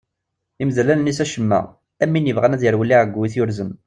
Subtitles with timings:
[0.61, 1.59] Imdel allen-is acemma,
[2.03, 3.71] am win yebɣan ad yerwel i ɛeggu i t-yurzen.